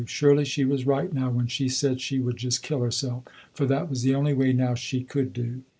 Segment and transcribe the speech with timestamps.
[0.07, 3.87] Surely she was right now when she said she would just kill herself, for that
[3.87, 5.61] was the only way now she could do.